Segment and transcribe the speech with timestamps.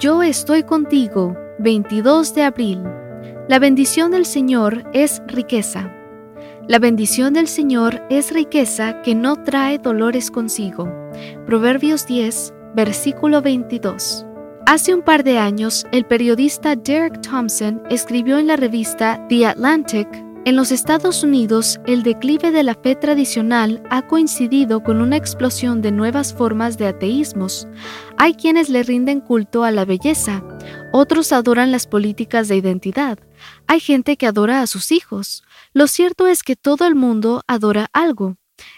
[0.00, 2.82] Yo estoy contigo, 22 de abril.
[3.50, 5.94] La bendición del Señor es riqueza.
[6.66, 10.90] La bendición del Señor es riqueza que no trae dolores consigo.
[11.44, 14.24] Proverbios 10, versículo 22.
[14.64, 20.08] Hace un par de años, el periodista Derek Thompson escribió en la revista The Atlantic
[20.44, 25.82] en los Estados Unidos, el declive de la fe tradicional ha coincidido con una explosión
[25.82, 27.68] de nuevas formas de ateísmos.
[28.16, 30.42] Hay quienes le rinden culto a la belleza,
[30.92, 33.18] otros adoran las políticas de identidad,
[33.66, 35.42] hay gente que adora a sus hijos.
[35.72, 38.36] Lo cierto es que todo el mundo adora algo.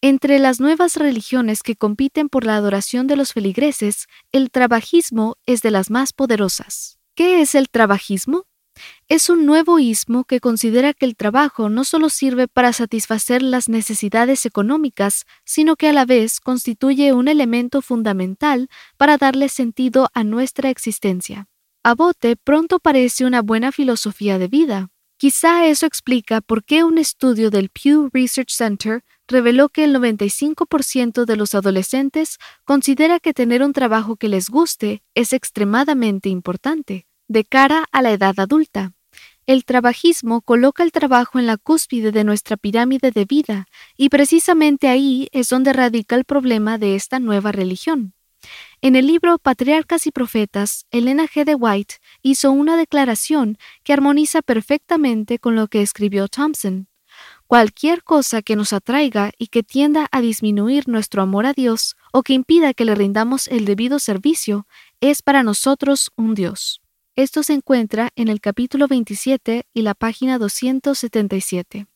[0.00, 5.62] Entre las nuevas religiones que compiten por la adoración de los feligreses, el trabajismo es
[5.62, 6.98] de las más poderosas.
[7.14, 8.44] ¿Qué es el trabajismo?
[9.08, 13.68] Es un nuevo ismo que considera que el trabajo no solo sirve para satisfacer las
[13.68, 20.24] necesidades económicas, sino que a la vez constituye un elemento fundamental para darle sentido a
[20.24, 21.48] nuestra existencia.
[21.82, 24.88] A bote pronto parece una buena filosofía de vida.
[25.18, 31.24] Quizá eso explica por qué un estudio del Pew Research Center reveló que el 95%
[31.24, 37.44] de los adolescentes considera que tener un trabajo que les guste es extremadamente importante de
[37.44, 38.92] cara a la edad adulta.
[39.46, 43.66] El trabajismo coloca el trabajo en la cúspide de nuestra pirámide de vida
[43.96, 48.14] y precisamente ahí es donde radica el problema de esta nueva religión.
[48.80, 51.44] En el libro Patriarcas y Profetas, Elena G.
[51.44, 56.88] de White hizo una declaración que armoniza perfectamente con lo que escribió Thompson.
[57.46, 62.22] Cualquier cosa que nos atraiga y que tienda a disminuir nuestro amor a Dios o
[62.22, 64.66] que impida que le rindamos el debido servicio
[65.00, 66.83] es para nosotros un Dios.
[67.16, 71.86] Esto se encuentra en el capítulo 27 y la página 277.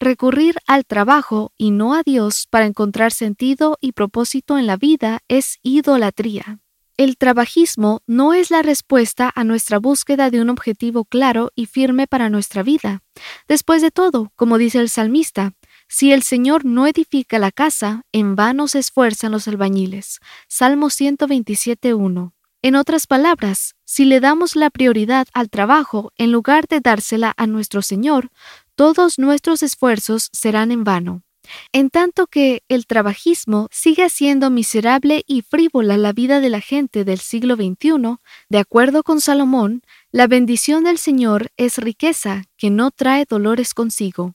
[0.00, 5.20] Recurrir al trabajo y no a Dios para encontrar sentido y propósito en la vida
[5.28, 6.60] es idolatría.
[6.96, 12.06] El trabajismo no es la respuesta a nuestra búsqueda de un objetivo claro y firme
[12.06, 13.02] para nuestra vida.
[13.48, 15.52] Después de todo, como dice el salmista,
[15.86, 20.20] si el Señor no edifica la casa, en vano se esfuerzan los albañiles.
[20.48, 22.35] Salmo 127.1.
[22.66, 27.46] En otras palabras, si le damos la prioridad al trabajo en lugar de dársela a
[27.46, 28.32] nuestro Señor,
[28.74, 31.22] todos nuestros esfuerzos serán en vano.
[31.70, 37.04] En tanto que el trabajismo sigue siendo miserable y frívola la vida de la gente
[37.04, 38.16] del siglo XXI,
[38.48, 44.34] de acuerdo con Salomón, la bendición del Señor es riqueza que no trae dolores consigo.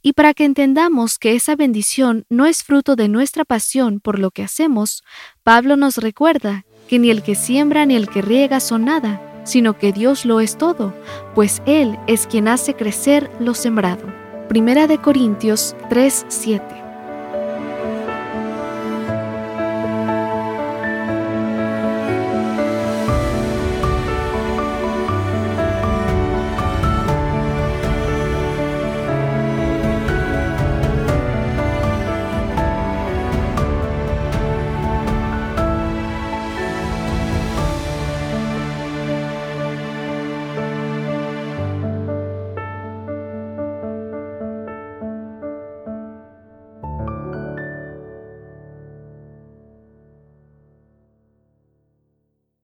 [0.00, 4.30] Y para que entendamos que esa bendición no es fruto de nuestra pasión por lo
[4.30, 5.02] que hacemos,
[5.42, 9.78] Pablo nos recuerda que ni el que siembra ni el que riega son nada, sino
[9.78, 10.92] que Dios lo es todo,
[11.34, 14.04] pues Él es quien hace crecer lo sembrado.
[14.48, 16.85] Primera de Corintios 3:7